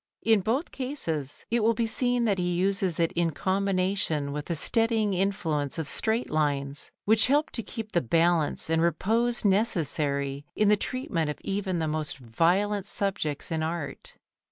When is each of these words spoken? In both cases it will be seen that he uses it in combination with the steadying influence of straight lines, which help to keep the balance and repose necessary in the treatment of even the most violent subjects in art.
In 0.23 0.39
both 0.39 0.71
cases 0.71 1.45
it 1.51 1.59
will 1.59 1.75
be 1.75 1.85
seen 1.85 2.25
that 2.25 2.39
he 2.39 2.55
uses 2.55 2.99
it 2.99 3.11
in 3.11 3.29
combination 3.29 4.31
with 4.31 4.45
the 4.45 4.55
steadying 4.55 5.13
influence 5.13 5.77
of 5.77 5.87
straight 5.87 6.31
lines, 6.31 6.89
which 7.05 7.27
help 7.27 7.51
to 7.51 7.61
keep 7.61 7.91
the 7.91 8.01
balance 8.01 8.67
and 8.67 8.81
repose 8.81 9.45
necessary 9.45 10.43
in 10.55 10.69
the 10.69 10.75
treatment 10.75 11.29
of 11.29 11.37
even 11.43 11.77
the 11.77 11.87
most 11.87 12.17
violent 12.17 12.87
subjects 12.87 13.51
in 13.51 13.61
art. 13.61 14.17